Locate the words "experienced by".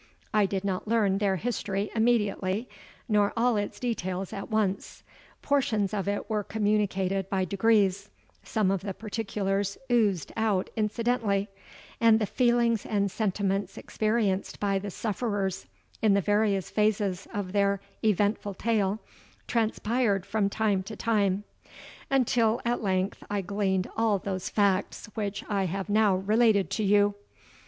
13.77-14.79